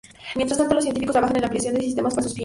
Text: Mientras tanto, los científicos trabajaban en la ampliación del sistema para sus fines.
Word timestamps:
Mientras 0.35 0.57
tanto, 0.57 0.73
los 0.73 0.83
científicos 0.83 1.13
trabajaban 1.13 1.37
en 1.37 1.41
la 1.41 1.45
ampliación 1.45 1.75
del 1.75 1.83
sistema 1.83 2.09
para 2.09 2.23
sus 2.23 2.33
fines. 2.33 2.39